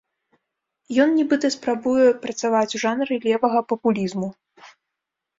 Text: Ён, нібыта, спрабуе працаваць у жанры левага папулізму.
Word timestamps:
Ён, 1.01 1.09
нібыта, 1.17 1.49
спрабуе 1.55 2.05
працаваць 2.23 2.75
у 2.79 2.81
жанры 2.85 3.13
левага 3.27 3.61
папулізму. 3.75 4.31